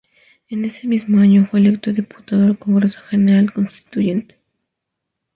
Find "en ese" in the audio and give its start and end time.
0.49-0.87